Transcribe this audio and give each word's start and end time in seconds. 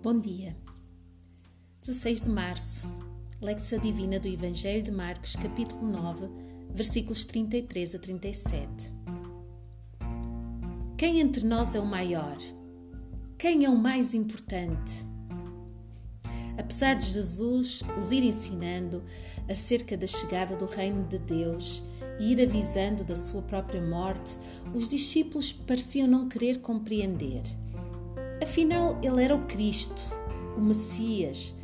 Bom 0.00 0.16
dia. 0.20 0.56
16 1.84 2.22
de 2.22 2.30
março. 2.30 2.86
Lecção 3.40 3.80
Divina 3.80 4.20
do 4.20 4.28
Evangelho 4.28 4.80
de 4.80 4.92
Marcos, 4.92 5.34
capítulo 5.34 5.84
9, 5.90 6.28
versículos 6.70 7.24
33 7.24 7.96
a 7.96 7.98
37. 7.98 8.68
Quem 10.96 11.18
entre 11.18 11.44
nós 11.44 11.74
é 11.74 11.80
o 11.80 11.84
maior? 11.84 12.36
Quem 13.36 13.64
é 13.64 13.68
o 13.68 13.76
mais 13.76 14.14
importante? 14.14 15.04
Apesar 16.56 16.94
de 16.94 17.06
Jesus 17.06 17.82
os 17.98 18.12
ir 18.12 18.22
ensinando 18.22 19.02
acerca 19.50 19.96
da 19.96 20.06
chegada 20.06 20.54
do 20.54 20.66
reino 20.66 21.08
de 21.08 21.18
Deus 21.18 21.82
e 22.20 22.34
ir 22.34 22.40
avisando 22.40 23.02
da 23.02 23.16
sua 23.16 23.42
própria 23.42 23.82
morte, 23.82 24.36
os 24.72 24.88
discípulos 24.88 25.52
pareciam 25.52 26.06
não 26.06 26.28
querer 26.28 26.60
compreender 26.60 27.42
Afinal, 28.42 28.98
ele 29.02 29.22
era 29.22 29.34
o 29.34 29.44
Cristo, 29.46 30.02
o 30.56 30.60
Messias, 30.60 31.54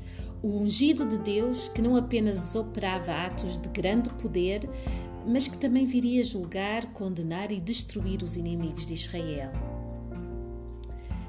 o 0.43 0.59
ungido 0.61 1.07
de 1.07 1.19
Deus 1.19 1.69
que 1.69 1.81
não 1.81 1.97
apenas 1.97 2.55
operava 2.55 3.13
atos 3.13 3.57
de 3.57 3.69
grande 3.69 4.11
poder, 4.11 4.69
mas 5.27 5.49
que 5.49 5.57
também 5.57 5.87
viria 5.87 6.23
julgar, 6.23 6.93
condenar 6.93 7.51
e 7.51 7.61
destruir 7.61 8.23
os 8.23 8.37
inimigos 8.37 8.87
de 8.87 8.95
Israel. 8.95 9.53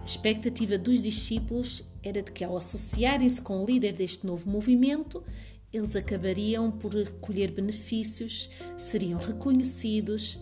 A 0.02 0.06
expectativa 0.06 0.78
dos 0.78 1.02
discípulos 1.02 1.84
era 2.04 2.22
de 2.22 2.32
que, 2.32 2.44
ao 2.44 2.58
associarem-se 2.58 3.42
com 3.42 3.64
o 3.64 3.66
líder 3.66 3.94
deste 3.94 4.26
novo 4.26 4.50
movimento, 4.50 5.24
eles 5.72 5.96
acabariam 5.96 6.72
por 6.72 6.94
colher 7.22 7.52
benefícios, 7.52 8.50
seriam 8.78 9.20
reconhecidos 9.20 10.40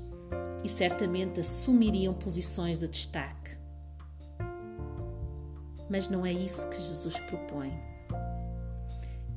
e 0.64 0.70
certamente 0.70 1.40
assumiriam 1.40 2.14
posições 2.14 2.80
de 2.80 2.88
destaque. 2.88 3.43
Mas 5.94 6.08
não 6.08 6.26
é 6.26 6.34
isso 6.34 6.68
que 6.70 6.82
Jesus 6.82 7.20
propõe. 7.20 7.72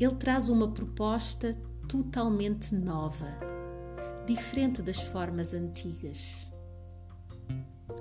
Ele 0.00 0.14
traz 0.14 0.48
uma 0.48 0.72
proposta 0.72 1.54
totalmente 1.86 2.74
nova, 2.74 3.26
diferente 4.26 4.80
das 4.80 4.98
formas 4.98 5.52
antigas. 5.52 6.50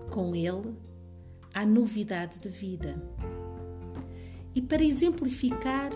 Com 0.09 0.33
ele, 0.33 0.73
há 1.53 1.65
novidade 1.65 2.39
de 2.39 2.47
vida. 2.47 2.95
E 4.55 4.61
para 4.61 4.85
exemplificar, 4.85 5.91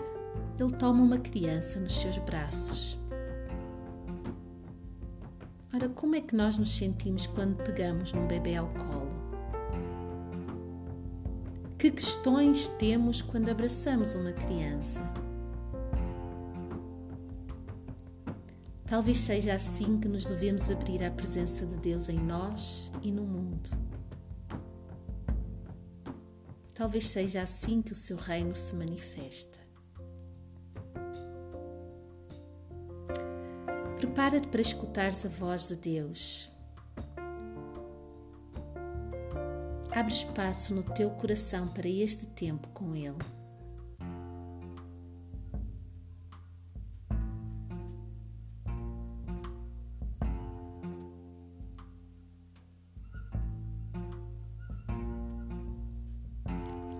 ele 0.58 0.72
toma 0.74 1.02
uma 1.02 1.18
criança 1.18 1.80
nos 1.80 1.98
seus 1.98 2.18
braços. 2.18 3.00
Ora, 5.72 5.88
como 5.88 6.14
é 6.14 6.20
que 6.20 6.36
nós 6.36 6.58
nos 6.58 6.76
sentimos 6.76 7.26
quando 7.26 7.56
pegamos 7.64 8.12
num 8.12 8.26
bebê 8.26 8.56
ao 8.56 8.68
colo? 8.74 9.09
Que 11.80 11.90
questões 11.90 12.68
temos 12.78 13.22
quando 13.22 13.48
abraçamos 13.48 14.14
uma 14.14 14.32
criança? 14.32 15.00
Talvez 18.86 19.16
seja 19.16 19.54
assim 19.54 19.98
que 19.98 20.06
nos 20.06 20.26
devemos 20.26 20.70
abrir 20.70 21.02
à 21.02 21.10
presença 21.10 21.64
de 21.64 21.76
Deus 21.76 22.10
em 22.10 22.18
nós 22.18 22.92
e 23.00 23.10
no 23.10 23.22
mundo. 23.22 23.70
Talvez 26.74 27.06
seja 27.06 27.40
assim 27.40 27.80
que 27.80 27.92
o 27.92 27.96
seu 27.96 28.18
reino 28.18 28.54
se 28.54 28.74
manifesta. 28.74 29.58
Prepara-te 33.96 34.48
para 34.48 34.60
escutares 34.60 35.24
a 35.24 35.30
voz 35.30 35.68
de 35.68 35.76
Deus 35.76 36.49
Abre 40.00 40.14
espaço 40.14 40.74
no 40.74 40.82
teu 40.82 41.10
coração 41.10 41.68
para 41.68 41.86
este 41.86 42.24
tempo 42.24 42.66
com 42.68 42.96
Ele. 42.96 43.18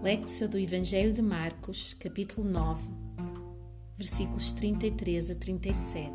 Lectio 0.03 0.47
do 0.47 0.59
Evangelho 0.59 1.15
de 1.15 1.23
Marcos, 1.23 1.95
capítulo 1.95 2.47
9, 2.47 2.87
versículos 3.97 4.53
33 4.53 5.31
a 5.31 5.35
37. 5.37 6.13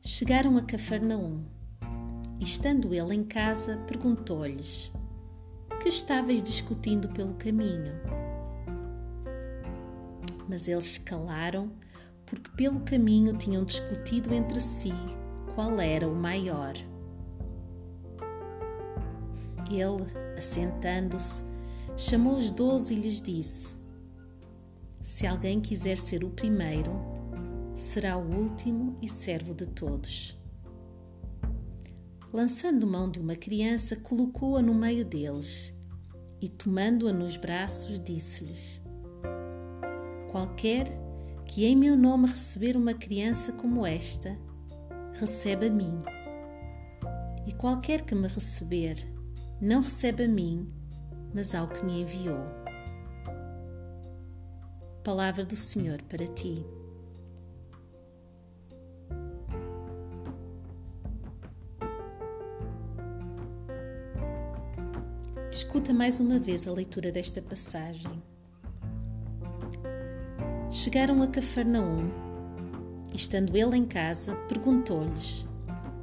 Chegaram 0.00 0.56
a 0.56 0.62
Cafarnaum 0.62 1.55
estando 2.46 2.94
ele 2.94 3.14
em 3.14 3.24
casa, 3.24 3.76
perguntou-lhes: 3.88 4.92
Que 5.82 5.88
estáveis 5.88 6.42
discutindo 6.42 7.08
pelo 7.08 7.34
caminho? 7.34 7.92
Mas 10.48 10.68
eles 10.68 10.96
calaram, 10.96 11.72
porque 12.24 12.48
pelo 12.56 12.80
caminho 12.80 13.36
tinham 13.36 13.64
discutido 13.64 14.32
entre 14.32 14.60
si 14.60 14.92
qual 15.54 15.80
era 15.80 16.08
o 16.08 16.14
maior. 16.14 16.74
Ele, 19.68 20.06
assentando-se, 20.38 21.42
chamou 21.96 22.34
os 22.34 22.52
doze 22.52 22.94
e 22.94 23.00
lhes 23.00 23.20
disse: 23.20 23.76
Se 25.02 25.26
alguém 25.26 25.60
quiser 25.60 25.98
ser 25.98 26.22
o 26.22 26.30
primeiro, 26.30 26.92
será 27.74 28.16
o 28.16 28.24
último 28.24 28.96
e 29.02 29.08
servo 29.08 29.52
de 29.52 29.66
todos 29.66 30.35
lançando 32.36 32.86
mão 32.86 33.10
de 33.10 33.18
uma 33.18 33.34
criança, 33.34 33.96
colocou-a 33.96 34.60
no 34.60 34.74
meio 34.74 35.06
deles 35.06 35.74
e, 36.38 36.50
tomando-a 36.50 37.10
nos 37.10 37.38
braços, 37.38 37.98
disse-lhes: 37.98 38.82
Qualquer 40.30 40.86
que 41.46 41.64
em 41.64 41.74
meu 41.74 41.96
nome 41.96 42.26
receber 42.26 42.76
uma 42.76 42.92
criança 42.92 43.52
como 43.52 43.86
esta, 43.86 44.38
recebe 45.14 45.68
a 45.68 45.70
mim. 45.70 46.02
E 47.46 47.54
qualquer 47.54 48.02
que 48.02 48.14
me 48.14 48.28
receber, 48.28 48.96
não 49.58 49.80
recebe 49.80 50.24
a 50.24 50.28
mim, 50.28 50.70
mas 51.34 51.54
ao 51.54 51.66
que 51.68 51.82
me 51.86 52.02
enviou. 52.02 52.44
Palavra 55.02 55.42
do 55.42 55.56
Senhor 55.56 56.02
para 56.02 56.26
ti. 56.26 56.62
Escuta 65.76 65.92
mais 65.92 66.18
uma 66.20 66.38
vez 66.38 66.66
a 66.66 66.72
leitura 66.72 67.12
desta 67.12 67.42
passagem. 67.42 68.10
Chegaram 70.70 71.22
a 71.22 71.26
Cafarnaum 71.26 72.08
e, 73.12 73.16
estando 73.16 73.54
ele 73.54 73.76
em 73.76 73.84
casa, 73.84 74.34
perguntou-lhes: 74.48 75.46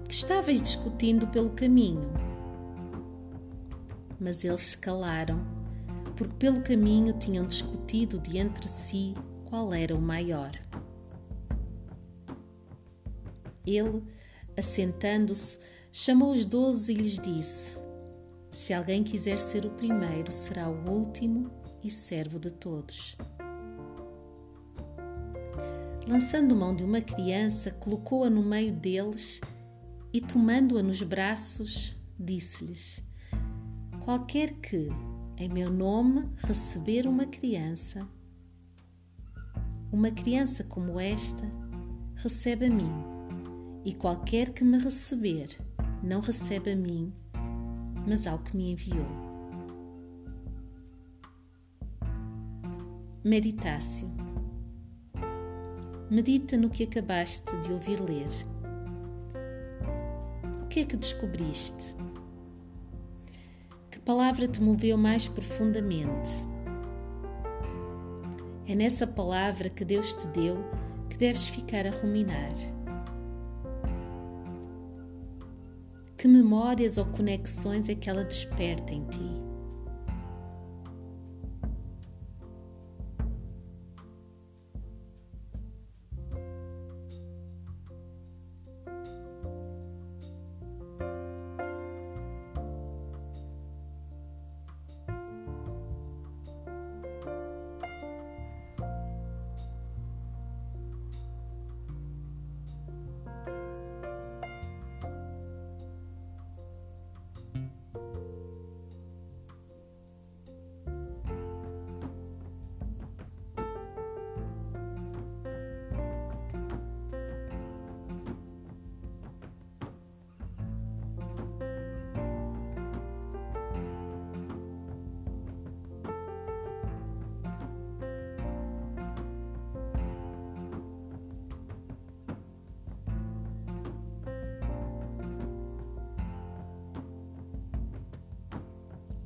Que 0.07 0.13
discutindo 0.61 1.25
pelo 1.25 1.49
caminho? 1.49 2.07
Mas 4.19 4.45
eles 4.45 4.61
se 4.61 4.77
calaram, 4.77 5.43
porque 6.15 6.35
pelo 6.35 6.61
caminho 6.61 7.17
tinham 7.17 7.47
discutido 7.47 8.19
de 8.19 8.37
entre 8.37 8.67
si 8.67 9.15
qual 9.45 9.73
era 9.73 9.95
o 9.95 9.99
maior. 9.99 10.51
Ele, 13.65 14.03
assentando-se, 14.55 15.59
chamou 15.91 16.31
os 16.31 16.45
doze 16.45 16.91
e 16.91 16.95
lhes 16.95 17.17
disse: 17.17 17.82
se 18.53 18.71
alguém 18.71 19.03
quiser 19.03 19.39
ser 19.39 19.65
o 19.65 19.71
primeiro, 19.71 20.31
será 20.31 20.69
o 20.69 20.87
último 20.87 21.49
e 21.83 21.89
servo 21.89 22.39
de 22.39 22.51
todos. 22.51 23.17
Lançando 26.07 26.55
mão 26.55 26.75
de 26.75 26.83
uma 26.83 27.01
criança, 27.01 27.71
colocou-a 27.71 28.29
no 28.29 28.43
meio 28.43 28.71
deles 28.71 29.41
e, 30.13 30.21
tomando-a 30.21 30.83
nos 30.83 31.01
braços, 31.01 31.95
disse-lhes: 32.19 33.03
Qualquer 34.05 34.53
que, 34.53 34.89
em 35.37 35.49
meu 35.49 35.71
nome, 35.71 36.29
receber 36.37 37.07
uma 37.07 37.25
criança, 37.25 38.07
uma 39.91 40.11
criança 40.11 40.63
como 40.63 40.99
esta, 40.99 41.43
recebe 42.15 42.67
a 42.67 42.69
mim, 42.69 42.93
e 43.83 43.95
qualquer 43.95 44.53
que 44.53 44.63
me 44.63 44.77
receber, 44.77 45.57
não 46.03 46.21
recebe 46.21 46.71
a 46.71 46.75
mim, 46.75 47.11
mas 48.07 48.27
ao 48.27 48.39
que 48.39 48.55
me 48.55 48.71
enviou. 48.71 49.07
Meditácio. 53.23 54.11
Medita 56.09 56.57
no 56.57 56.69
que 56.69 56.83
acabaste 56.83 57.55
de 57.61 57.71
ouvir 57.71 57.99
ler. 57.99 58.27
O 60.63 60.67
que 60.67 60.81
é 60.81 60.85
que 60.85 60.97
descobriste? 60.97 61.95
Que 63.89 63.99
palavra 63.99 64.47
te 64.47 64.61
moveu 64.61 64.97
mais 64.97 65.27
profundamente? 65.27 66.29
É 68.67 68.75
nessa 68.75 69.05
palavra 69.05 69.69
que 69.69 69.85
Deus 69.85 70.13
te 70.13 70.27
deu 70.27 70.57
que 71.09 71.17
deves 71.17 71.47
ficar 71.47 71.85
a 71.85 71.91
ruminar. 71.91 72.72
Que 76.23 76.27
memórias 76.29 76.97
ou 76.97 77.03
conexões 77.03 77.89
é 77.89 77.95
que 77.95 78.09
ela 78.09 78.23
desperta 78.23 78.93
em 78.93 79.03
ti? 79.07 79.52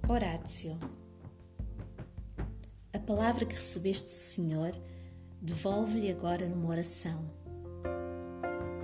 Horácio. 0.09 0.80
A 2.94 3.00
palavra 3.00 3.45
que 3.45 3.56
recebeste 3.56 4.06
do 4.06 4.12
Senhor, 4.12 4.71
devolve-lhe 5.42 6.09
agora 6.09 6.48
numa 6.48 6.69
oração. 6.69 7.30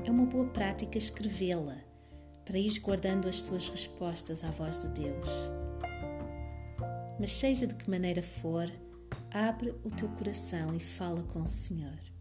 É 0.03 0.11
uma 0.11 0.25
boa 0.25 0.45
prática 0.47 0.97
escrevê-la, 0.97 1.77
para 2.43 2.57
ir 2.57 2.77
guardando 2.79 3.29
as 3.29 3.41
tuas 3.41 3.69
respostas 3.69 4.43
à 4.43 4.51
voz 4.51 4.81
de 4.81 4.89
Deus. 4.89 5.29
Mas 7.17 7.31
seja 7.31 7.67
de 7.67 7.75
que 7.75 7.89
maneira 7.89 8.21
for, 8.21 8.69
abre 9.31 9.69
o 9.85 9.89
teu 9.91 10.09
coração 10.09 10.75
e 10.75 10.79
fala 10.81 11.23
com 11.23 11.41
o 11.41 11.47
Senhor. 11.47 12.12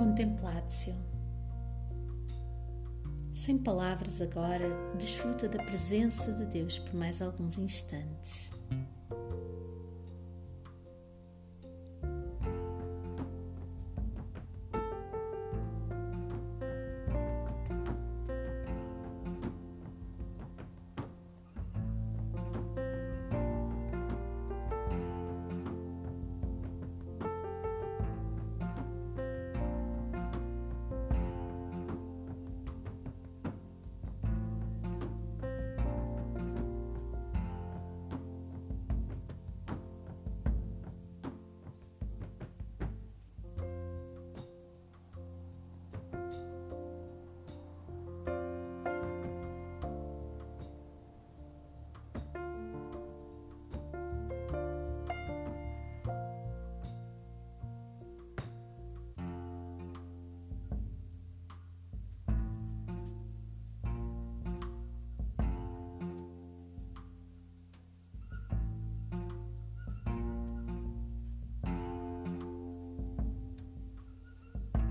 Contemplatio. 0.00 0.94
Sem 3.34 3.58
palavras 3.58 4.22
agora, 4.22 4.66
desfruta 4.96 5.46
da 5.46 5.62
presença 5.62 6.32
de 6.32 6.46
Deus 6.46 6.78
por 6.78 6.94
mais 6.94 7.20
alguns 7.20 7.58
instantes. 7.58 8.50